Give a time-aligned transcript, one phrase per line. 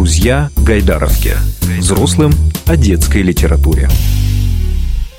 [0.00, 1.32] Друзья Гайдаровки.
[1.78, 2.30] Взрослым
[2.66, 3.86] о детской литературе.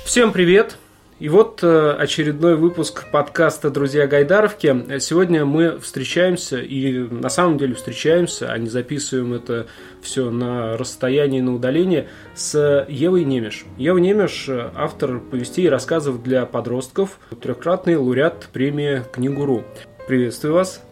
[0.04, 0.76] Всем привет!
[1.20, 4.98] И вот э, очередной выпуск подкаста «Друзья Гайдаровки».
[4.98, 9.68] Сегодня мы встречаемся, и на самом деле встречаемся, а не записываем это
[10.02, 13.64] все на расстоянии, на удалении, с Евой Немеш.
[13.78, 19.62] Ева Немеш– автор повестей и рассказов для подростков, трехкратный лауреат премии «Книгуру».
[20.08, 20.82] Приветствую вас.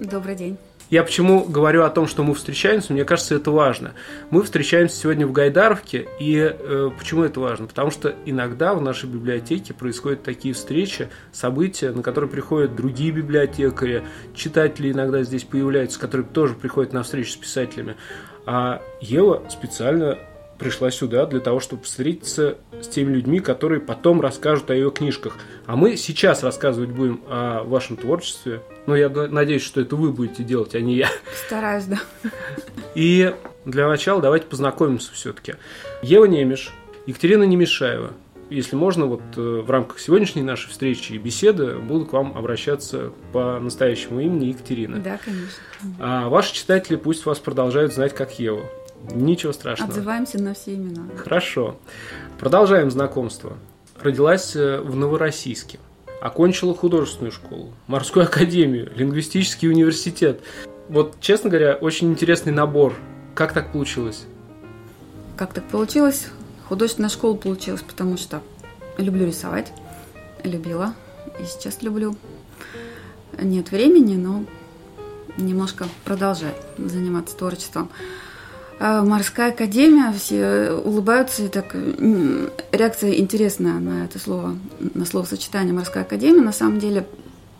[0.00, 0.58] Добрый день.
[0.90, 3.92] Я почему говорю о том, что мы встречаемся, мне кажется, это важно.
[4.30, 7.66] Мы встречаемся сегодня в Гайдаровке, и э, почему это важно?
[7.66, 14.02] Потому что иногда в нашей библиотеке происходят такие встречи, события, на которые приходят другие библиотекари,
[14.34, 17.96] читатели иногда здесь появляются, которые тоже приходят на встречу с писателями.
[18.46, 20.18] А Ева специально
[20.58, 25.36] пришла сюда для того, чтобы встретиться с теми людьми, которые потом расскажут о ее книжках.
[25.66, 28.62] А мы сейчас рассказывать будем о вашем творчестве.
[28.86, 31.08] Но я надеюсь, что это вы будете делать, а не я.
[31.46, 31.98] Стараюсь, да.
[32.94, 35.54] И для начала давайте познакомимся все-таки.
[36.02, 36.72] Ева Немеш,
[37.06, 38.12] Екатерина Немешаева.
[38.50, 43.12] Если можно, вот э, в рамках сегодняшней нашей встречи и беседы буду к вам обращаться
[43.34, 44.98] по настоящему имени Екатерина.
[45.00, 45.62] Да, конечно.
[45.98, 48.64] А ваши читатели пусть вас продолжают знать как Еву.
[49.12, 49.90] Ничего страшного.
[49.90, 51.04] Отзываемся на все имена.
[51.16, 51.78] Хорошо.
[52.38, 53.56] Продолжаем знакомство.
[54.00, 55.78] Родилась э, в Новороссийске.
[56.20, 60.40] Окончила художественную школу, морскую академию, лингвистический университет.
[60.88, 62.94] Вот, честно говоря, очень интересный набор.
[63.34, 64.26] Как так получилось?
[65.36, 66.26] Как так получилось?
[66.68, 68.42] Художественная школа получилась, потому что
[68.96, 69.72] люблю рисовать,
[70.42, 70.94] любила
[71.40, 72.16] и сейчас люблю.
[73.40, 74.44] Нет времени, но
[75.36, 77.90] немножко продолжаю заниматься творчеством.
[78.80, 81.74] А, морская академия, все улыбаются, и так
[82.72, 86.42] реакция интересная на это слово, на словосочетание морская академия.
[86.42, 87.06] На самом деле,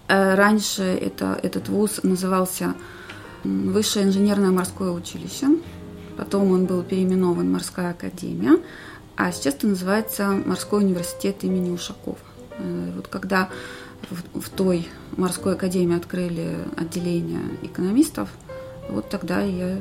[0.07, 2.75] э, раньше это, этот вуз назывался
[3.45, 5.47] Высшее инженерное морское училище,
[6.17, 8.59] потом он был переименован Морская академия,
[9.17, 12.19] а сейчас это называется Морской университет имени Ушакова.
[12.59, 13.49] Э, вот когда
[14.35, 18.29] в той морской академии открыли отделение экономистов,
[18.89, 19.79] вот тогда я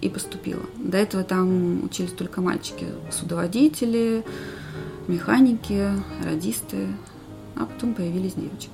[0.00, 0.62] и поступила.
[0.76, 4.24] До этого там учились только мальчики, судоводители,
[5.08, 5.90] механики,
[6.24, 6.88] радисты,
[7.56, 8.70] а потом появились девочки.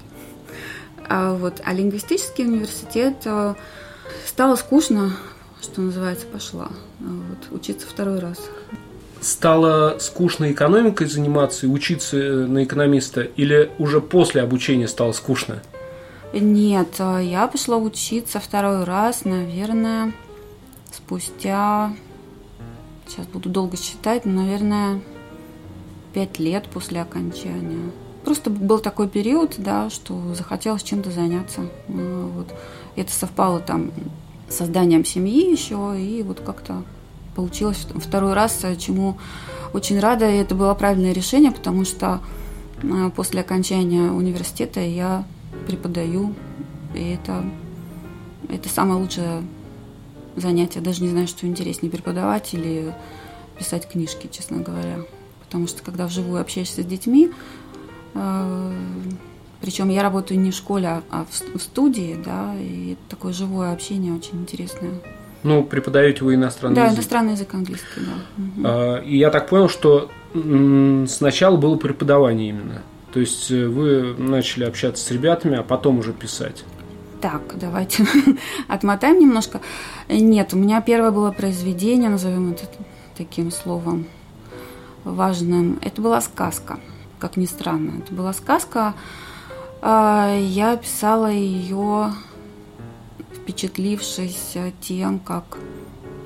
[1.08, 3.54] А вот а лингвистический университет э,
[4.26, 5.16] стало скучно,
[5.60, 6.68] что называется, пошла
[7.00, 8.38] вот, учиться второй раз.
[9.20, 15.62] Стало скучно экономикой заниматься и учиться э, на экономиста, или уже после обучения стало скучно?
[16.32, 20.12] Нет, э, я пошла учиться второй раз, наверное,
[20.96, 21.94] спустя,
[23.06, 25.00] сейчас буду долго считать, но, наверное,
[26.12, 27.90] пять лет после окончания.
[28.24, 31.62] Просто был такой период, да, что захотелось чем-то заняться.
[31.88, 32.52] А, вот.
[32.96, 33.92] Это совпало там
[34.48, 36.82] с созданием семьи еще, и вот как-то
[37.34, 39.18] получилось второй раз, чему
[39.72, 42.20] очень рада, и это было правильное решение, потому что
[42.82, 45.24] а, после окончания университета я
[45.66, 46.34] преподаю,
[46.94, 47.44] и это,
[48.48, 49.42] это самое лучшее
[50.36, 50.80] занятия.
[50.80, 52.94] Даже не знаю, что интереснее, преподавать или
[53.58, 54.98] писать книжки, честно говоря.
[55.44, 57.30] Потому что когда вживую общаешься с детьми,
[58.14, 58.72] э,
[59.60, 64.40] причем я работаю не в школе, а в, студии, да, и такое живое общение очень
[64.40, 64.92] интересное.
[65.42, 66.96] Ну, преподаете вы иностранный да, язык?
[66.96, 68.42] Да, иностранный язык английский, да.
[68.64, 70.10] А, и я так понял, что
[71.08, 72.82] сначала было преподавание именно.
[73.12, 76.64] То есть э, вы начали общаться с ребятами, а потом уже писать.
[77.20, 78.06] Так, давайте
[78.68, 79.60] отмотаем немножко.
[80.08, 82.66] Нет, у меня первое было произведение, назовем это
[83.16, 84.06] таким словом
[85.04, 85.78] важным.
[85.82, 86.78] Это была сказка,
[87.18, 88.00] как ни странно.
[88.00, 88.94] Это была сказка.
[89.80, 92.12] А, я писала ее,
[93.34, 95.58] впечатлившись тем, как,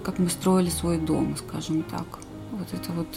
[0.02, 2.06] как мы строили свой дом, скажем так.
[2.50, 3.08] Вот это вот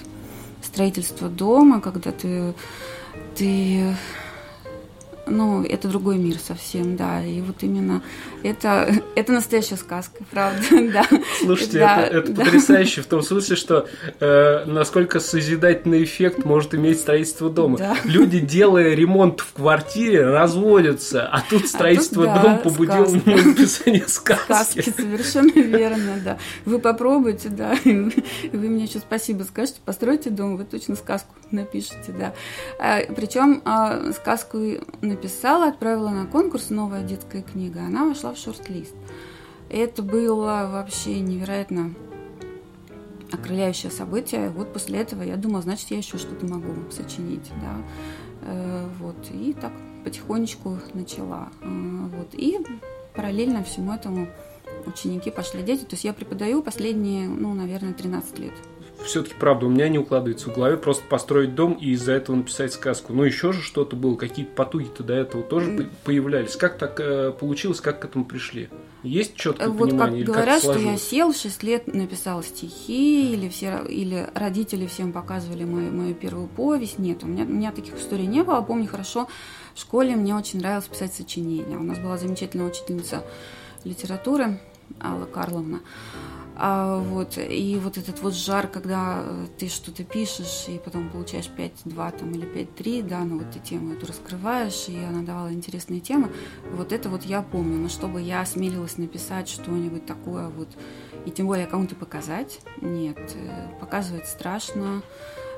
[0.62, 2.54] строительство дома, когда ты,
[3.36, 3.96] ты
[5.26, 7.24] ну, это другой мир совсем, да.
[7.24, 8.02] И вот именно
[8.44, 11.08] это, это настоящая сказка, правда, да.
[11.40, 12.46] Слушайте, да, это, это да.
[12.46, 13.88] потрясающе в том смысле, что
[14.20, 17.78] э, насколько созидательный эффект может иметь строительство дома.
[17.78, 17.98] Да.
[18.04, 23.44] Люди, делая ремонт в квартире, разводятся, а тут строительство а тут, дома да, побудило меня
[23.44, 24.44] написание сказки.
[24.46, 26.38] Сказки, совершенно верно, да.
[26.66, 28.12] Вы попробуйте, да, вы
[28.52, 32.34] мне еще спасибо скажете, постройте дом, вы точно сказку напишите, да.
[32.80, 34.58] А, причем а, сказку
[35.02, 37.82] написала, отправила на конкурс «Новая детская книга».
[37.82, 38.96] Она вошла в шорт-лист.
[39.70, 41.94] Это было вообще невероятно
[43.32, 44.50] окрыляющее событие.
[44.50, 47.76] Вот после этого я думала, значит, я еще что-то могу сочинить, да.
[48.42, 49.72] Э, вот, и так
[50.04, 51.50] потихонечку начала.
[51.62, 52.60] Э, вот, и
[53.16, 54.28] параллельно всему этому
[54.86, 55.82] ученики, пошли дети.
[55.82, 58.54] То есть я преподаю последние, ну, наверное, 13 лет
[59.04, 62.74] все-таки, правда, у меня не укладывается в голове просто построить дом и из-за этого написать
[62.74, 63.14] сказку.
[63.14, 65.90] Ну, еще же что-то было, какие-то потуги-то до этого тоже mm.
[66.04, 66.56] появлялись.
[66.56, 68.70] Как так э, получилось, как к этому пришли?
[69.04, 70.26] Есть четкое вот понимание?
[70.26, 74.88] Как или говорят, как что я сел, 6 лет написал стихи, или, все, или родители
[74.88, 77.00] всем показывали мою, мою первую повесть.
[77.00, 78.62] Нет, у меня, у меня таких историй не было.
[78.62, 79.28] Помню хорошо,
[79.76, 81.78] в школе мне очень нравилось писать сочинения.
[81.78, 83.24] У нас была замечательная учительница
[83.84, 84.60] литературы
[85.02, 85.82] Алла Карловна.
[86.56, 91.50] А, вот, и вот этот вот жар, когда э, ты что-то пишешь, и потом получаешь
[91.50, 96.00] 5-2 там, или 5-3, да, ну вот ты тему эту раскрываешь, и она давала интересные
[96.00, 96.32] темы,
[96.72, 97.78] вот это вот я помню.
[97.78, 100.70] Но чтобы я осмелилась написать что-нибудь такое вот,
[101.26, 105.02] и тем более кому-то показать, нет, э, показывать страшно,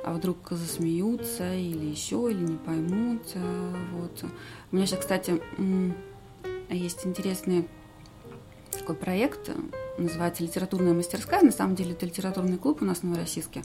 [0.05, 4.23] а вдруг засмеются, или еще, или не поймут, э, вот.
[4.71, 5.41] У меня сейчас, кстати,
[6.69, 7.67] есть интересный
[8.75, 9.49] такой проект,
[9.97, 11.41] называется «Литературная мастерская».
[11.41, 13.63] На самом деле это литературный клуб у нас в Новороссийске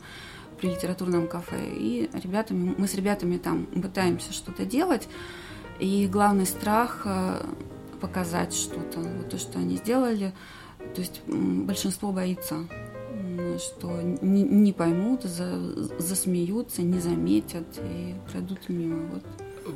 [0.59, 1.57] при литературном кафе.
[1.75, 5.09] И ребятами, мы с ребятами там пытаемся что-то делать.
[5.79, 7.43] И главный страх э,
[8.01, 10.33] показать что-то, вот то, что они сделали.
[10.95, 12.67] То есть большинство боится,
[13.59, 19.07] что не, не поймут, за, засмеются, не заметят и пройдут мимо.
[19.13, 19.25] Вот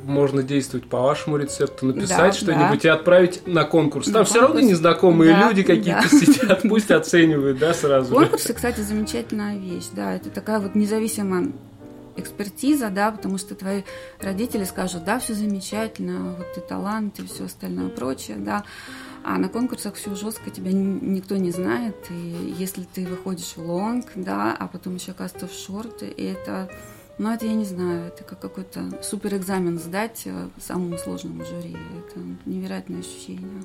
[0.03, 2.89] можно действовать по вашему рецепту, написать да, что-нибудь да.
[2.89, 4.05] и отправить на конкурс.
[4.05, 4.55] Там на все конкурс.
[4.55, 6.17] равно незнакомые да, люди какие-то да.
[6.17, 8.13] сидят, пусть оценивают, да, сразу.
[8.13, 11.51] Конкурсы, кстати, замечательная вещь, да, это такая вот независимая
[12.17, 13.83] экспертиза, да, потому что твои
[14.19, 18.63] родители скажут, да, все замечательно, вот ты талант и все остальное прочее, да,
[19.23, 24.05] а на конкурсах все жестко, тебя никто не знает, и если ты выходишь в лонг,
[24.15, 26.69] да, а потом еще оказывается в шорты, и это
[27.17, 31.75] но это я не знаю, это как какой-то супер экзамен сдать э, самому сложному жюри.
[31.97, 33.63] Это невероятное ощущение.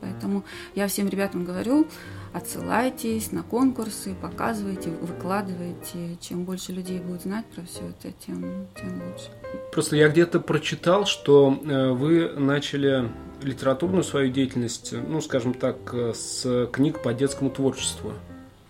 [0.00, 0.44] Поэтому
[0.74, 1.86] я всем ребятам говорю,
[2.32, 6.18] отсылайтесь на конкурсы, показывайте, выкладывайте.
[6.20, 9.30] Чем больше людей будет знать про все это, тем, тем лучше.
[9.72, 13.10] Просто я где-то прочитал, что э, вы начали
[13.42, 18.12] литературную свою деятельность, ну, скажем так, э, с книг по детскому творчеству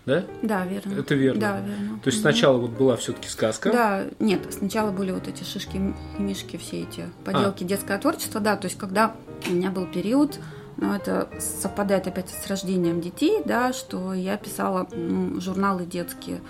[0.05, 0.25] да?
[0.41, 0.99] Да, верно.
[0.99, 1.41] Это верно.
[1.41, 1.99] Да, верно.
[2.03, 3.71] То есть сначала вот была все-таки сказка.
[3.71, 7.67] Да, нет, сначала были вот эти шишки мишки, все эти поделки а.
[7.67, 9.15] детское творчество, да, то есть когда
[9.47, 10.39] у меня был период,
[10.77, 16.41] но ну, это совпадает опять с рождением детей, да, что я писала ну, журналы детские,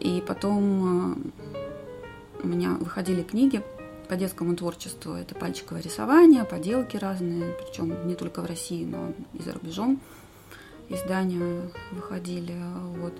[0.00, 3.62] и потом э, у меня выходили книги
[4.08, 5.14] по детскому творчеству.
[5.14, 10.00] Это пальчиковое рисование, поделки разные, причем не только в России, но и за рубежом
[10.88, 12.54] издания выходили.
[12.98, 13.14] Вот.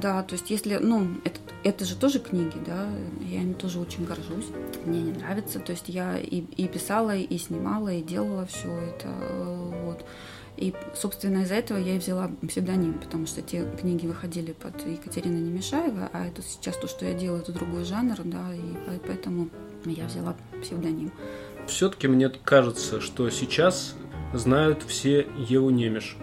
[0.00, 2.88] Да, то есть если, ну, это, это же тоже книги, да,
[3.22, 4.48] я ими тоже очень горжусь,
[4.84, 9.08] мне не нравится, то есть я и, и писала, и снимала, и делала все это,
[9.84, 10.04] вот.
[10.56, 15.38] И, собственно, из-за этого я и взяла псевдоним, потому что те книги выходили под Екатерина
[15.38, 19.48] Немешаева, а это сейчас то, что я делаю, это другой жанр, да, и поэтому
[19.86, 21.10] я взяла псевдоним.
[21.66, 23.94] Все-таки мне кажется, что сейчас
[24.34, 26.18] знают все Еву Немеш.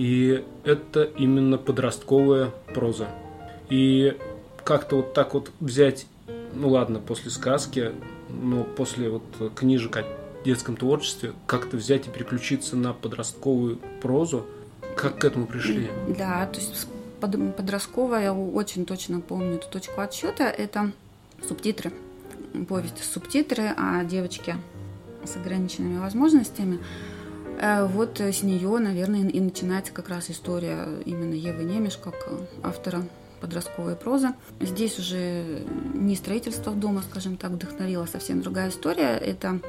[0.00, 3.08] И это именно подростковая проза.
[3.68, 4.16] И
[4.64, 6.06] как-то вот так вот взять,
[6.54, 7.92] ну ладно, после сказки,
[8.30, 10.04] но после вот книжек о
[10.42, 14.46] детском творчестве, как-то взять и переключиться на подростковую прозу,
[14.96, 15.90] как к этому пришли?
[16.16, 16.88] Да, то есть
[17.20, 20.92] подростковая, я очень точно помню эту точку отсчета, это
[21.46, 21.92] субтитры,
[22.66, 24.56] повесть субтитры о девочке
[25.26, 26.78] с ограниченными возможностями.
[27.60, 32.14] Э, вот с нее, наверное, и начинается как раз история именно Евы Немеш, как
[32.62, 33.02] автора
[33.40, 34.28] подростковой прозы.
[34.60, 35.64] Здесь уже
[35.94, 39.16] не строительство дома, скажем так, вдохновила совсем другая история.
[39.16, 39.60] Это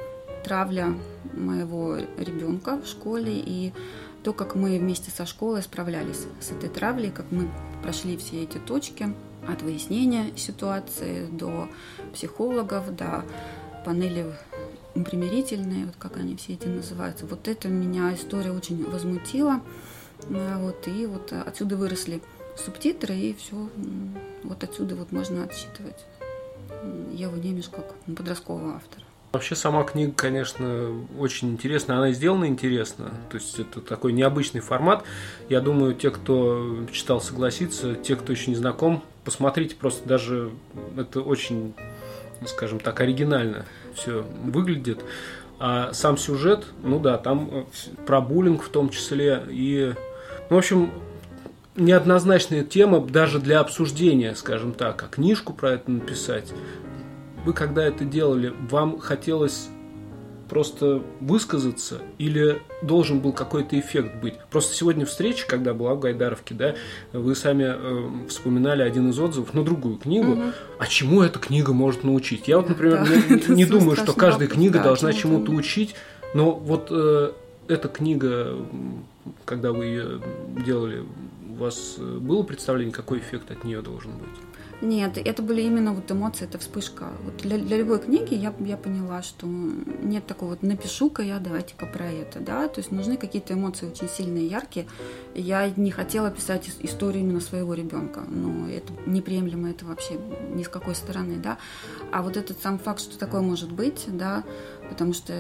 [0.43, 0.93] травля
[1.33, 3.73] моего ребенка в школе и
[4.23, 7.49] то, как мы вместе со школой справлялись с этой травлей, как мы
[7.81, 9.13] прошли все эти точки
[9.47, 11.67] от выяснения ситуации до
[12.13, 13.25] психологов, до
[13.83, 14.31] панели
[14.93, 17.25] примирительные, вот как они все эти называются.
[17.25, 19.61] Вот это меня история очень возмутила.
[20.29, 22.21] Э, вот, и вот отсюда выросли
[22.57, 23.69] субтитры, и все,
[24.43, 26.05] вот отсюда вот можно отсчитывать
[27.13, 29.05] Еву Немеш как подросткового автора.
[29.31, 31.97] Вообще сама книга, конечно, очень интересная.
[31.97, 33.11] Она сделана интересно.
[33.29, 35.05] То есть это такой необычный формат.
[35.47, 37.95] Я думаю, те, кто читал, согласится.
[37.95, 39.75] Те, кто еще не знаком, посмотрите.
[39.75, 40.51] Просто даже
[40.97, 41.73] это очень,
[42.45, 45.03] скажем так, оригинально все выглядит.
[45.59, 47.63] А сам сюжет, ну да, там э,
[48.05, 49.43] про буллинг в том числе.
[49.49, 49.93] И,
[50.49, 50.91] ну, в общем,
[51.75, 56.51] неоднозначная тема даже для обсуждения, скажем так, а книжку про это написать.
[57.45, 59.69] Вы когда это делали, вам хотелось
[60.51, 64.33] просто высказаться или должен был какой-то эффект быть?
[64.49, 66.75] Просто сегодня встреча, когда была в Гайдаровке, да,
[67.13, 70.33] вы сами э, вспоминали один из отзывов на другую книгу.
[70.33, 70.43] Угу.
[70.77, 72.49] А чему эта книга может научить?
[72.49, 75.95] Я вот, например, да, не, не думаю, что каждая книга да, должна чему-то учить,
[76.33, 77.31] но вот э,
[77.69, 78.53] эта книга,
[79.45, 80.21] когда вы ее
[80.65, 81.05] делали,
[81.49, 84.50] у вас э, было представление, какой эффект от нее должен быть?
[84.81, 87.09] Нет, это были именно вот эмоции, это вспышка.
[87.23, 91.85] Вот для, для любой книги я, я поняла, что нет такого вот напишу-ка я, давайте-ка
[91.85, 94.87] про это, да, то есть нужны какие-то эмоции очень сильные, яркие.
[95.35, 100.19] Я не хотела писать историю именно своего ребенка, но это неприемлемо, это вообще
[100.55, 101.59] ни с какой стороны, да.
[102.11, 104.43] А вот этот сам факт, что такое может быть, да,
[104.91, 105.33] потому что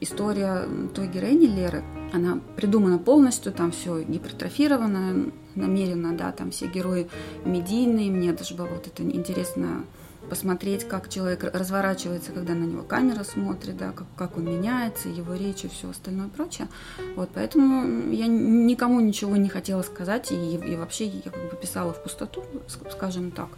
[0.00, 7.08] история той героини Леры, она придумана полностью, там все гипертрофировано, намеренно, да, там все герои
[7.46, 9.84] медийные, мне даже было вот это интересно
[10.28, 15.34] посмотреть, как человек разворачивается, когда на него камера смотрит, да, как, как он меняется, его
[15.34, 16.68] речь и все остальное прочее.
[17.16, 21.94] Вот, поэтому я никому ничего не хотела сказать, и, и вообще я как бы писала
[21.94, 22.44] в пустоту,
[22.90, 23.48] скажем так.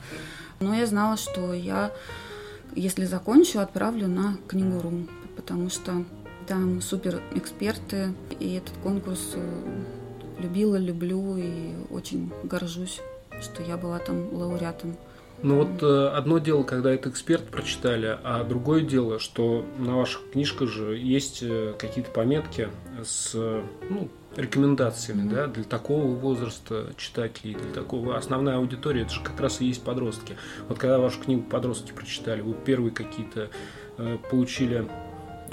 [0.60, 1.92] Но я знала, что я,
[2.76, 6.04] если закончу, отправлю на книгу Рум, потому что
[6.46, 9.82] там супер эксперты, и этот конкурс э,
[10.40, 13.00] любила, люблю и очень горжусь,
[13.40, 14.96] что я была там лауреатом.
[15.42, 20.30] Ну вот э, одно дело, когда это эксперт прочитали, а другое дело, что на ваших
[20.30, 22.68] книжках же есть э, какие-то пометки
[23.04, 25.34] с ну, рекомендациями, mm-hmm.
[25.34, 29.82] да, для такого возраста читателей, для такого основная аудитория, это же как раз и есть
[29.82, 30.36] подростки.
[30.68, 33.50] Вот когда вашу книгу подростки прочитали, вы первые какие-то
[33.98, 34.88] э, получили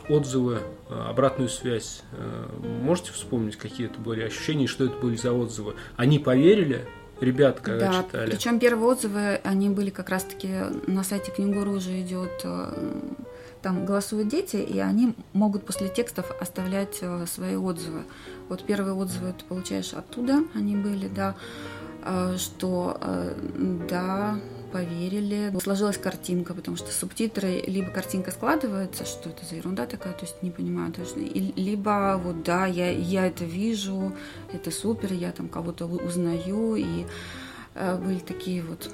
[0.09, 2.03] отзывы, э, обратную связь.
[2.11, 2.47] Э,
[2.81, 5.75] можете вспомнить, какие это были ощущения, что это были за отзывы?
[5.95, 6.85] Они поверили,
[7.19, 8.31] ребята, когда да, читали?
[8.31, 10.49] причем первые отзывы, они были как раз-таки
[10.87, 13.01] на сайте Книгуру уже идет э,
[13.61, 18.03] там голосуют дети, и они могут после текстов оставлять свои отзывы.
[18.47, 21.35] Вот первые отзывы ты получаешь оттуда, они были, да,
[22.37, 22.97] что
[23.89, 24.39] да,
[24.71, 25.53] поверили.
[25.61, 30.41] Сложилась картинка, потому что субтитры, либо картинка складывается, что это за ерунда такая, то есть
[30.41, 34.13] не понимаю точно, либо вот да, я, я это вижу,
[34.51, 37.05] это супер, я там кого-то узнаю, и
[37.75, 38.89] э, были такие вот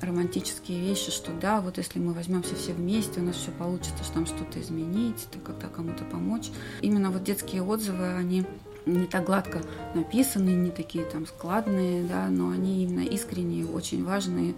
[0.00, 4.14] романтические вещи, что да, вот если мы возьмемся все вместе, у нас все получится, что
[4.14, 6.50] там что-то изменить, когда кому-то помочь.
[6.80, 8.46] Именно вот детские отзывы, они
[8.86, 9.60] не так гладко
[9.94, 14.54] написаны, не такие там складные, да, но они именно искренние, очень важные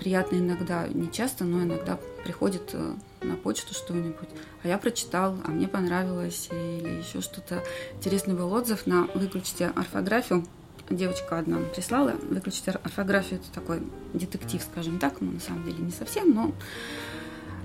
[0.00, 4.28] приятно иногда, не часто, но иногда приходит э, на почту что-нибудь,
[4.62, 7.62] а я прочитал, а мне понравилось, или еще что-то.
[7.94, 10.44] Интересный был отзыв на «Выключите орфографию».
[10.88, 13.82] Девочка одна прислала «Выключите орфографию»— это такой
[14.14, 16.52] детектив, скажем так, ну, на самом деле не совсем, но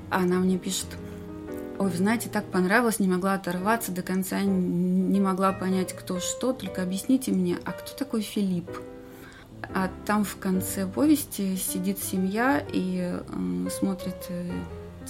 [0.10, 0.88] она мне пишет
[1.78, 6.54] Ой, вы знаете, так понравилось, не могла оторваться до конца, не могла понять, кто что,
[6.54, 8.70] только объясните мне, а кто такой Филипп?
[9.74, 14.30] А там в конце повести сидит семья и э, смотрит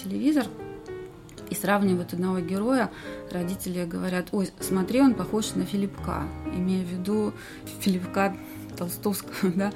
[0.02, 0.46] телевизор
[1.50, 2.92] и сравнивают одного героя.
[3.32, 6.24] Родители говорят, ой, смотри, он похож на Филиппка,
[6.56, 7.34] имея в виду
[7.80, 8.36] Филиппка
[8.76, 9.72] Толстовского, да,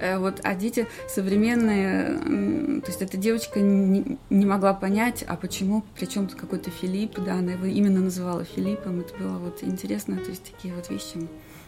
[0.00, 5.82] э, вот, а дети современные, то есть эта девочка не, не могла понять, а почему,
[5.94, 10.28] причем тут какой-то Филипп, да, она его именно называла Филиппом, это было вот интересно, то
[10.28, 11.26] есть такие вот вещи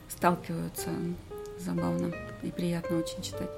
[0.08, 0.90] сталкиваются
[1.58, 3.50] забавно и приятно очень читать.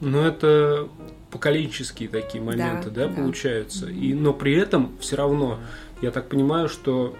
[0.00, 0.88] Ну, это
[1.30, 3.14] поколенческие такие моменты, да, да, да.
[3.14, 3.88] получаются.
[3.88, 5.58] И, но при этом все равно,
[6.02, 7.16] я так понимаю, что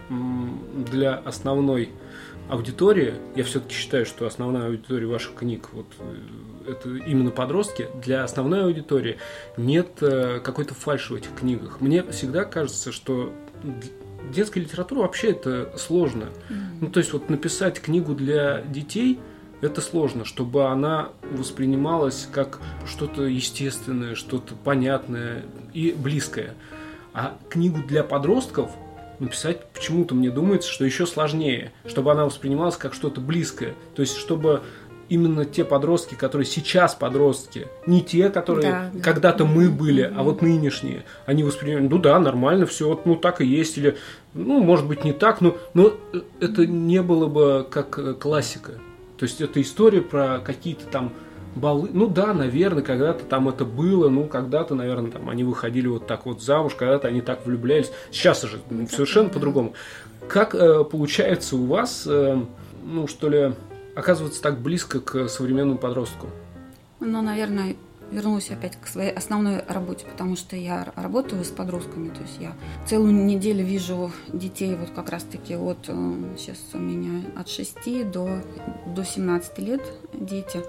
[0.91, 1.91] для основной
[2.49, 8.23] аудитории, я все-таки считаю, что основная аудитория ваших книг, вот э, это именно подростки, для
[8.23, 9.19] основной аудитории
[9.57, 11.81] нет э, какой-то фальши в этих книгах.
[11.81, 13.33] Мне всегда кажется, что
[14.33, 16.25] детская литература вообще это сложно.
[16.49, 16.57] Mm-hmm.
[16.83, 19.19] Ну, то есть вот написать книгу для детей–
[19.61, 26.55] это сложно, чтобы она воспринималась как что-то естественное, что-то понятное и близкое.
[27.15, 28.71] А книгу для подростков
[29.19, 33.75] написать почему-то мне думается, что еще сложнее, чтобы она воспринималась как что-то близкое.
[33.95, 34.63] То есть, чтобы
[35.09, 39.01] именно те подростки, которые сейчас подростки, не те, которые да, да.
[39.01, 43.41] когда-то мы были, а вот нынешние, они воспринимают, ну да, нормально, все, вот, ну так
[43.41, 43.97] и есть, или,
[44.35, 45.93] ну, может быть, не так, но, но
[46.41, 48.73] это не было бы как э, классика.
[49.19, 51.13] То есть это история про какие-то там
[51.55, 51.89] балы.
[51.93, 56.27] Ну да, наверное, когда-то там это было, ну когда-то, наверное, там они выходили вот так
[56.27, 57.91] вот замуж, когда-то они так влюблялись.
[58.11, 59.75] Сейчас же ну, совершенно по-другому.
[60.29, 62.39] Как э, получается у вас, э,
[62.85, 63.53] ну что ли,
[63.95, 66.29] оказываться так близко к современному подростку?
[67.01, 67.77] Ну, наверное,
[68.11, 72.53] вернулась опять к своей основной работе, потому что я работаю с подростками, то есть я
[72.87, 75.79] целую неделю вижу детей вот как раз-таки вот
[76.37, 78.43] сейчас у меня от 6 до,
[78.95, 79.83] до 17 лет
[80.13, 80.61] дети.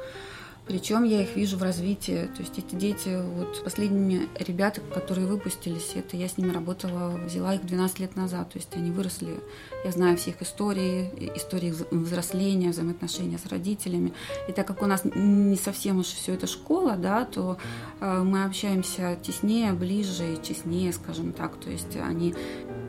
[0.68, 2.30] Причем я их вижу в развитии.
[2.36, 7.56] То есть эти дети, вот последними ребята, которые выпустились, это я с ними работала, взяла
[7.56, 8.50] их 12 лет назад.
[8.52, 9.40] То есть они выросли.
[9.86, 14.14] Я знаю все их истории, истории взросления, взаимоотношения с родителями.
[14.50, 17.58] И так как у нас не совсем уж все это школа, да, то
[18.02, 21.56] э, мы общаемся теснее, ближе и честнее, скажем так.
[21.58, 22.36] То есть они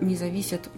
[0.01, 0.69] не зависят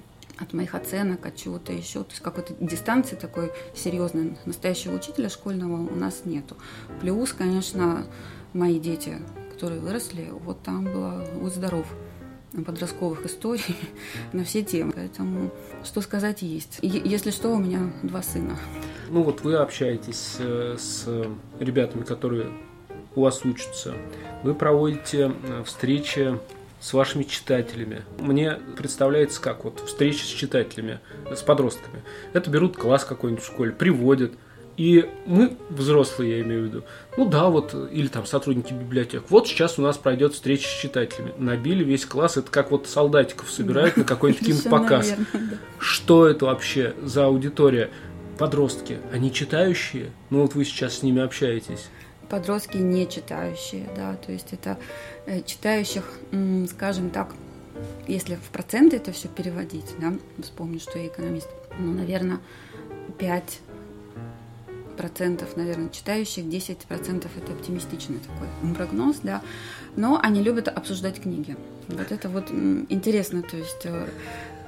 [0.41, 2.03] от моих оценок, от чего-то еще.
[2.03, 6.57] То есть какой-то дистанции такой серьезной настоящего учителя школьного у нас нету.
[7.01, 8.07] Плюс, конечно,
[8.53, 9.19] мои дети,
[9.53, 11.87] которые выросли, вот там было «Будь здоров»
[12.67, 13.77] подростковых историй
[14.33, 14.93] на все темы.
[14.95, 15.53] Поэтому
[15.85, 16.79] что сказать есть.
[16.83, 18.57] Если что, у меня два сына.
[19.09, 21.07] Ну вот вы общаетесь э, с
[21.59, 22.49] ребятами, которые
[23.15, 23.95] у вас учатся.
[24.43, 26.39] Вы проводите э, встречи
[26.81, 28.03] с вашими читателями.
[28.19, 32.03] Мне представляется как вот встреча с читателями, с подростками.
[32.33, 34.33] Это берут класс какой-нибудь в школе, приводят.
[34.77, 36.85] И мы, взрослые, я имею в виду,
[37.19, 41.35] ну да, вот, или там сотрудники библиотек, вот сейчас у нас пройдет встреча с читателями.
[41.37, 45.15] Набили весь класс, это как вот солдатиков собирают на какой-то кинопоказ.
[45.79, 47.91] Что это вообще за аудитория?
[48.39, 50.13] Подростки, они читающие?
[50.31, 51.91] Ну вот вы сейчас с ними общаетесь
[52.31, 54.79] подростки не читающие, да, то есть это
[55.27, 56.05] э, читающих,
[56.71, 57.35] скажем так,
[58.07, 62.39] если в проценты это все переводить, да, вспомню, что я экономист, ну, наверное,
[63.19, 63.61] 5
[64.97, 69.43] процентов, наверное, читающих, 10 процентов это оптимистичный такой прогноз, да,
[69.97, 71.57] но они любят обсуждать книги.
[71.89, 74.09] Вот это вот интересно, то есть э,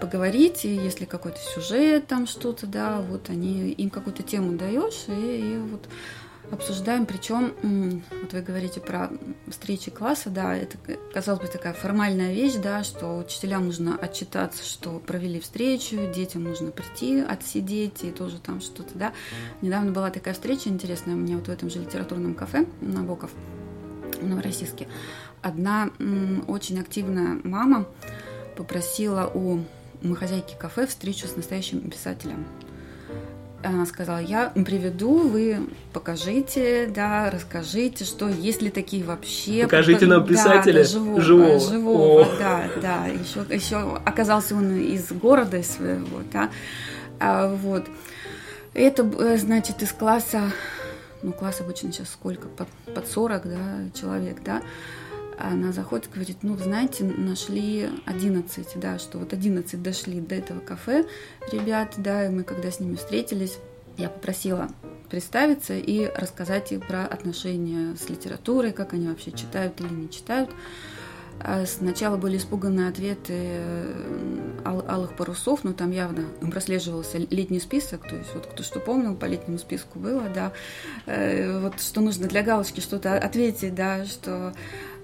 [0.00, 5.54] поговорить, и если какой-то сюжет там что-то, да, вот они, им какую-то тему даешь, и,
[5.54, 5.86] и вот
[6.52, 7.54] обсуждаем, причем,
[8.22, 9.10] вот вы говорите про
[9.48, 10.76] встречи класса, да, это,
[11.12, 16.70] казалось бы, такая формальная вещь, да, что учителям нужно отчитаться, что провели встречу, детям нужно
[16.70, 19.12] прийти, отсидеть и тоже там что-то, да.
[19.62, 23.30] Недавно была такая встреча интересная у меня вот в этом же литературном кафе Набоков
[24.20, 24.88] в Новороссийске.
[25.40, 25.90] Одна
[26.46, 27.86] очень активная мама
[28.56, 29.60] попросила у
[30.14, 32.44] хозяйки кафе встречу с настоящим писателем
[33.62, 39.64] она сказала, я приведу, вы покажите, да, расскажите, что есть ли такие вообще.
[39.64, 43.06] Покажите нам писателя да, да, живого, живого, живого да, да.
[43.06, 46.50] Еще, еще оказался он из города своего, да.
[47.20, 47.86] А, вот.
[48.74, 50.50] Это, э, значит, из класса,
[51.22, 53.58] ну, класс обычно сейчас сколько, под, под 40, да,
[53.94, 54.62] человек, да.
[55.38, 60.60] Она заходит и говорит, ну, знаете, нашли 11, да, что вот 11 дошли до этого
[60.60, 61.06] кафе,
[61.50, 63.58] ребят, да, и мы когда с ними встретились,
[63.96, 64.68] я попросила
[65.10, 70.50] представиться и рассказать им про отношения с литературой, как они вообще читают или не читают.
[71.44, 78.06] А сначала были испуганные ответы э, ал- алых парусов, но там явно прослеживался летний список,
[78.08, 80.52] то есть вот кто что помнил, по летнему списку было, да,
[81.06, 84.54] э, вот что нужно для галочки что-то ответить, да, что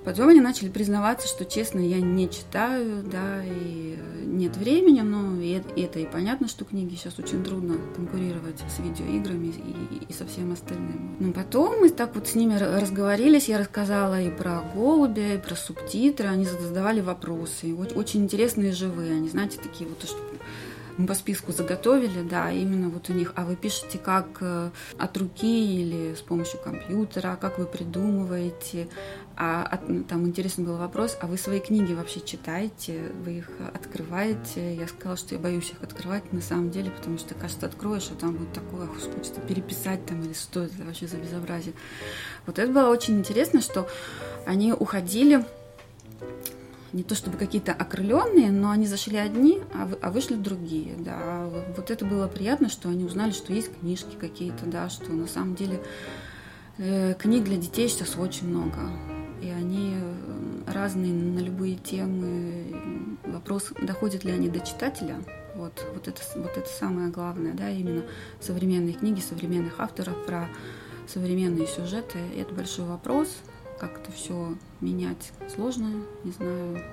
[0.05, 5.99] Потом они начали признаваться, что, честно, я не читаю, да, и нет времени, но это
[5.99, 11.17] и понятно, что книги сейчас очень трудно конкурировать с видеоиграми и, и со всем остальным.
[11.19, 15.57] Но потом мы так вот с ними разговорились, я рассказала и про голубя, и про
[15.57, 20.19] субтитры, они задавали вопросы, очень интересные живые, они, знаете, такие вот, что
[20.99, 25.17] мы по списку заготовили, да, именно вот у них, а вы пишете как э, от
[25.17, 28.89] руки или с помощью компьютера, как вы придумываете,
[29.37, 34.75] а ну, там интересный был вопрос, а вы свои книги вообще читаете, вы их открываете?
[34.75, 38.17] Я сказала, что я боюсь их открывать на самом деле, потому что, кажется, откроешь, а
[38.17, 41.75] там будет такое, хочется переписать там, или что это вообще за безобразие.
[42.47, 43.89] Вот это было очень интересно, что
[44.45, 45.45] они уходили
[46.93, 51.49] не то чтобы какие-то окрыленные, но они зашли одни, а, а вышли другие, да.
[51.77, 55.55] Вот это было приятно, что они узнали, что есть книжки какие-то, да, что на самом
[55.55, 55.81] деле
[56.79, 58.91] э, книг для детей сейчас очень много,
[59.43, 63.19] и они э, разные на любые темы.
[63.25, 65.17] Вопрос, доходят ли они до читателя,
[65.55, 68.05] вот, вот, это, вот это самое главное, да, именно
[68.41, 70.49] современные книги, современных авторов про
[71.07, 73.37] современные сюжеты, это большой вопрос,
[73.79, 75.91] как это все менять сложно,
[76.25, 76.85] не знаю.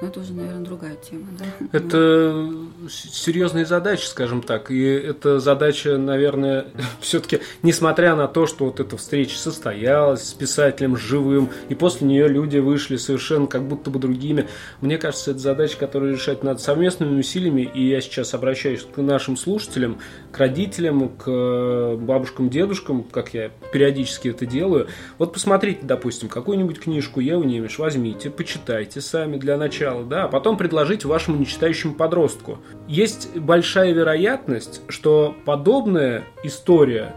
[0.00, 1.26] Но это уже, наверное, другая тема.
[1.38, 1.44] Да?
[1.72, 2.50] Это
[2.88, 4.70] серьезная задача, скажем так.
[4.70, 6.66] И эта задача, наверное,
[7.00, 12.28] все-таки, несмотря на то, что вот эта встреча состоялась с писателем живым, и после нее
[12.28, 14.48] люди вышли совершенно как будто бы другими,
[14.80, 17.70] мне кажется, это задача, которую решать надо совместными усилиями.
[17.74, 19.98] И я сейчас обращаюсь к нашим слушателям,
[20.32, 24.88] к родителям, к бабушкам, дедушкам, как я периодически это делаю.
[25.18, 30.28] Вот посмотрите, допустим, какую-нибудь книжку Евы Немеш, возьмите, почитайте сами для начала сначала, да, а
[30.28, 32.58] потом предложить вашему нечитающему подростку.
[32.88, 37.14] Есть большая вероятность, что подобная история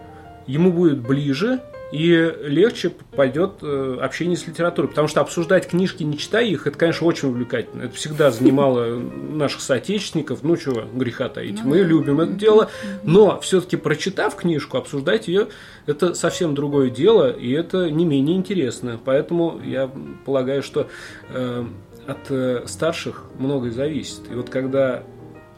[0.48, 4.90] ему будет ближе, и легче пойдет э, общение с литературой.
[4.90, 7.84] Потому что обсуждать книжки, не читая их, это, конечно, очень увлекательно.
[7.84, 9.00] Это всегда занимало
[9.32, 10.40] наших соотечественников.
[10.42, 11.64] Ну, чего греха таить.
[11.64, 12.72] Мы ну любим это дело.
[13.04, 15.50] Но все-таки, прочитав книжку, обсуждать ее,
[15.86, 19.00] это совсем другое дело, и это не менее интересно.
[19.06, 19.88] Поэтому я
[20.26, 20.88] полагаю, что
[21.30, 21.64] э,
[22.08, 24.32] от э, старших многое зависит.
[24.32, 25.04] И вот когда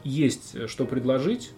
[0.03, 1.51] есть э, что предложить,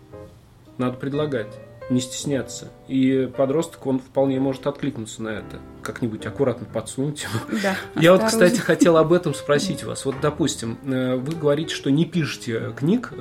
[0.77, 1.53] надо предлагать,
[1.89, 2.69] не стесняться.
[2.87, 5.59] И подросток, он вполне может откликнуться на это.
[5.81, 7.59] Как-нибудь аккуратно подсунуть ему.
[7.63, 10.03] Да, Я вот, кстати, хотел об этом спросить вас.
[10.05, 13.13] Вот, допустим, э, вы говорите, что не пишете книг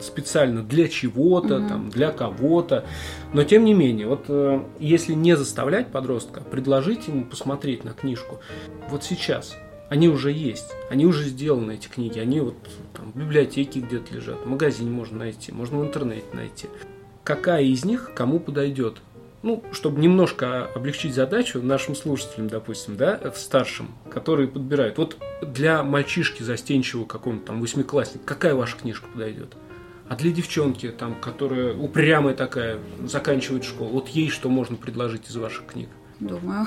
[0.00, 1.68] специально для чего-то, угу.
[1.68, 2.84] там, для кого-то.
[3.32, 8.40] Но, тем не менее, вот если не заставлять подростка, предложить ему посмотреть на книжку.
[8.90, 9.56] Вот сейчас–
[9.88, 12.56] они уже есть, они уже сделаны, эти книги, они вот
[12.94, 16.68] там, в библиотеке где-то лежат, в магазине можно найти, можно в интернете найти.
[17.24, 18.98] Какая из них кому подойдет?
[19.42, 24.98] Ну, чтобы немножко облегчить задачу нашим слушателям, допустим, да, старшим, которые подбирают.
[24.98, 29.56] Вот для мальчишки застенчивого какого-нибудь там восьмиклассника, какая ваша книжка подойдет?
[30.08, 35.36] А для девчонки, там, которая упрямая такая, заканчивает школу, вот ей что можно предложить из
[35.36, 35.90] ваших книг?
[36.18, 36.66] Думаю,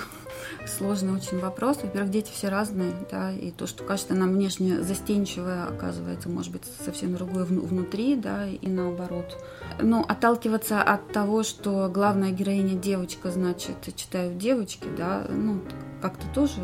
[0.68, 1.80] сложный очень вопрос.
[1.82, 6.64] Во-первых, дети все разные, да, и то, что кажется нам внешне застенчивое, оказывается, может быть,
[6.86, 9.38] совсем другое внутри, да, и наоборот.
[9.82, 15.62] Но отталкиваться от того, что главная героиня девочка, значит, читают девочки, да, ну,
[16.02, 16.62] как-то тоже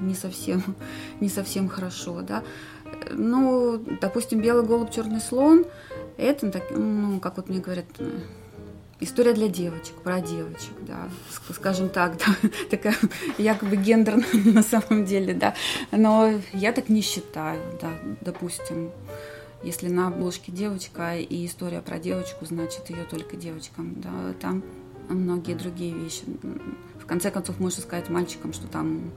[0.00, 0.62] не совсем,
[1.20, 2.42] не совсем хорошо, да.
[3.10, 5.64] Ну, допустим, белый голубь, черный слон,
[6.16, 7.86] это, ну, как вот мне говорят,
[9.00, 11.08] история для девочек, про девочек, да,
[11.52, 12.96] скажем так, да, такая
[13.38, 15.54] якобы гендерная на самом деле, да,
[15.92, 18.90] но я так не считаю, да, допустим,
[19.62, 24.62] если на обложке девочка и история про девочку, значит ее только девочкам, да, там
[25.08, 26.22] многие другие вещи.
[27.00, 29.12] В конце концов, можно сказать мальчикам, что там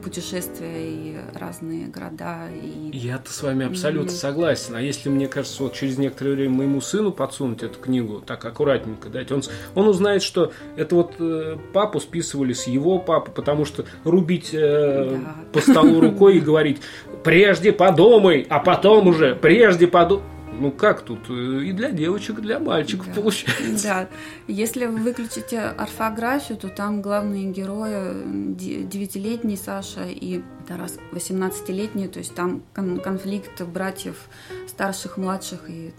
[0.00, 2.48] путешествия и разные города.
[2.50, 2.96] И...
[2.96, 4.14] Я-то с вами абсолютно mm-hmm.
[4.14, 4.74] согласен.
[4.74, 9.08] А если, мне кажется, вот через некоторое время моему сыну подсунуть эту книгу, так аккуратненько
[9.08, 9.42] дать, он,
[9.74, 15.18] он узнает, что это вот э, папу списывали с его папы, потому что рубить э,
[15.22, 15.34] да.
[15.52, 16.80] по столу рукой и говорить
[17.22, 20.24] «прежде подумай, а потом уже, прежде подумай».
[20.52, 21.30] Ну как тут?
[21.30, 23.14] Э, и для девочек, и для мальчиков да.
[23.14, 23.84] получается.
[23.88, 24.08] Да.
[24.46, 32.34] Если вы выключите орфографию, то там главные герои девятилетний Саша и Тарас 18-летний, то есть
[32.34, 34.28] там конфликт братьев
[34.68, 35.92] старших, младших и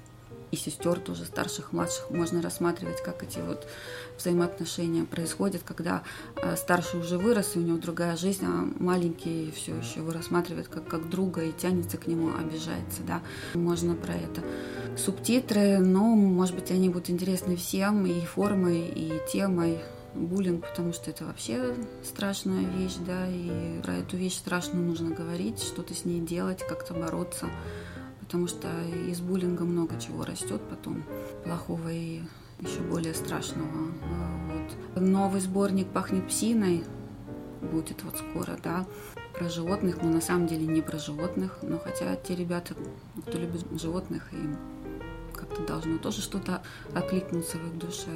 [0.51, 3.67] и сестер тоже старших, младших можно рассматривать, как эти вот
[4.17, 6.03] взаимоотношения происходят, когда
[6.35, 10.67] э, старший уже вырос, и у него другая жизнь, а маленький все еще его рассматривает
[10.67, 13.21] как, как друга и тянется к нему, обижается, да.
[13.53, 14.41] Можно про это.
[14.97, 19.79] Субтитры, но, может быть, они будут интересны всем, и формой, и темой,
[20.13, 25.61] буллинг, потому что это вообще страшная вещь, да, и про эту вещь страшно нужно говорить,
[25.61, 27.47] что-то с ней делать, как-то бороться
[28.31, 28.69] потому что
[29.09, 31.03] из буллинга много чего растет потом,
[31.43, 32.21] плохого и
[32.61, 33.67] еще более страшного.
[34.95, 35.01] Вот.
[35.01, 36.85] Новый сборник «Пахнет псиной»
[37.73, 38.85] будет вот скоро, да,
[39.37, 42.73] про животных, но на самом деле не про животных, но хотя те ребята,
[43.27, 44.55] кто любит животных, им
[45.35, 46.61] как-то должно тоже что-то
[46.93, 48.11] откликнуться в их душе.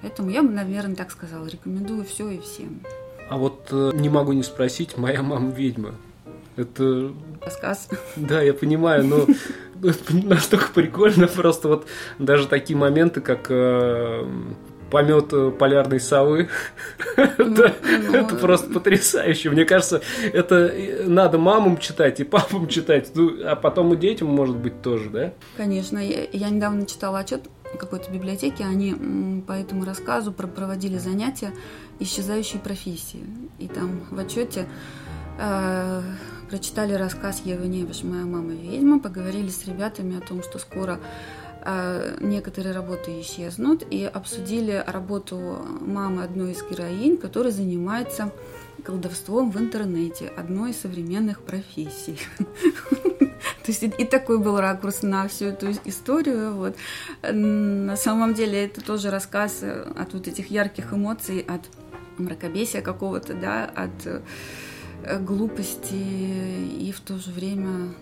[0.00, 2.82] Поэтому я бы, наверное, так сказала, рекомендую все и всем.
[3.28, 5.96] А вот э, не могу не спросить, моя мама ведьма.
[6.56, 7.12] Это...
[7.40, 7.88] Рассказ.
[8.16, 9.26] Да, я понимаю, но
[10.10, 11.86] настолько прикольно, просто вот
[12.18, 14.24] даже такие моменты, как э,
[14.90, 16.48] помет э, полярной совы.
[17.16, 19.50] Ну, это, ну, это просто потрясающе.
[19.50, 20.00] Мне кажется,
[20.32, 20.72] это
[21.04, 25.32] надо мамам читать и папам читать, ну, а потом и детям, может быть, тоже, да?
[25.56, 25.98] Конечно.
[25.98, 27.42] Я, я недавно читала отчет
[27.78, 31.52] какой-то библиотеки, они по этому рассказу проводили занятия
[31.98, 33.24] исчезающей профессии.
[33.58, 34.66] И там в отчете
[35.38, 36.02] э,
[36.54, 41.00] прочитали рассказ Евы Невиш «Моя мама ведьма», поговорили с ребятами о том, что скоро
[41.64, 45.36] э, некоторые работы исчезнут, и обсудили работу
[45.80, 48.30] мамы одной из героинь, которая занимается
[48.84, 52.20] колдовством в интернете, одной из современных профессий.
[52.38, 56.54] То есть и такой был ракурс на всю эту историю.
[56.54, 56.76] Вот.
[57.28, 61.62] На самом деле это тоже рассказ от вот этих ярких эмоций, от
[62.16, 64.20] мракобесия какого-то, да, от э,
[65.20, 67.94] глупости и в то же время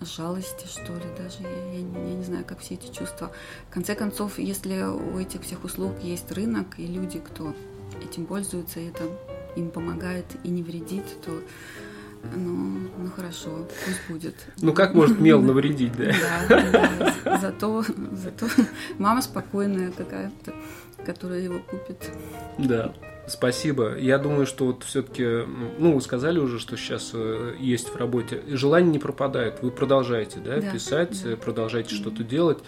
[0.00, 3.32] жалости, что ли, даже я, я, я не знаю, как все эти чувства.
[3.70, 7.54] В конце концов, если у этих всех услуг есть рынок и люди, кто
[8.02, 9.04] этим пользуются, и это
[9.56, 11.32] им помогает и не вредит, то
[12.36, 14.34] ну, ну хорошо, пусть будет.
[14.60, 16.12] Ну как может мел навредить, да?
[16.48, 16.70] Да,
[17.24, 17.38] да.
[17.40, 18.46] Зато, зато
[18.98, 20.54] мама спокойная какая-то,
[21.04, 22.10] которая его купит.
[22.58, 22.94] Да.
[23.26, 23.96] Спасибо.
[23.96, 25.46] Я думаю, что вот все-таки,
[25.78, 28.42] ну, вы сказали уже, что сейчас э, есть в работе.
[28.48, 29.62] Желание не пропадает.
[29.62, 31.36] Вы продолжаете, да, да писать, да.
[31.36, 31.96] продолжаете да.
[31.96, 32.58] что-то делать.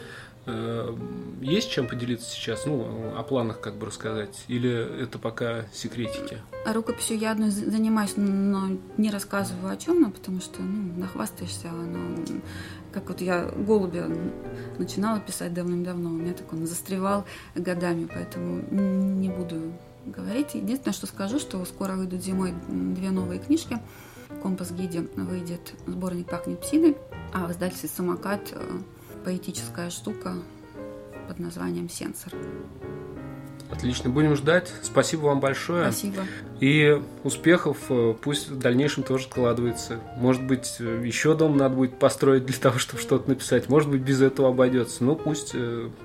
[0.47, 0.95] Э,
[1.41, 2.67] есть чем поделиться сейчас?
[2.67, 4.45] Ну, о планах как бы рассказать?
[4.47, 6.39] Или это пока секретики?
[6.67, 12.25] А рукописью я одной занимаюсь, но не рассказываю о чем, потому что, ну, нахвастаешься, но
[12.93, 14.07] как вот я голубя
[14.79, 17.25] начинала писать давным-давно, у меня так он застревал
[17.57, 19.73] годами, поэтому не буду
[20.07, 20.55] говорить.
[20.55, 23.79] Единственное, что скажу, что скоро выйдут зимой две новые книжки.
[24.43, 26.97] Компас Гиди выйдет сборник «Пахнет псиной»,
[27.33, 28.61] а в издательстве «Самокат» э,
[29.25, 30.35] поэтическая штука
[31.29, 32.33] под названием «Сенсор».
[33.71, 34.71] Отлично, будем ждать.
[34.83, 35.91] Спасибо вам большое.
[35.91, 36.23] Спасибо.
[36.61, 40.01] И успехов э, пусть в дальнейшем тоже складывается.
[40.17, 43.69] Может быть, э, еще дом надо будет построить для того, чтобы что-то написать.
[43.69, 45.03] Может быть, без этого обойдется.
[45.03, 45.55] Но пусть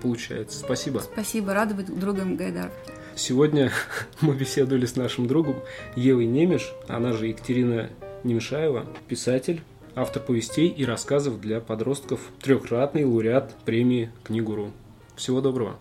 [0.01, 0.59] получается.
[0.59, 0.99] Спасибо.
[0.99, 2.71] Спасибо, рада быть другом Гайдар.
[3.19, 3.69] Сегодня
[4.21, 5.58] мы беседовали с нашим другом
[5.97, 7.89] Евой Немеш, она же Екатерина
[8.23, 9.62] Немешаева, писатель,
[9.93, 14.71] автор повестей и рассказов для подростков, трехкратный лауреат премии «Книгуру».
[15.17, 15.77] Всего доброго.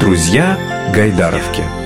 [0.00, 1.83] Друзья Гайдаровки.